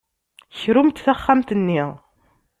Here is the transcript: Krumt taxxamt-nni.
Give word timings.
Krumt 0.59 1.01
taxxamt-nni. 1.05 1.83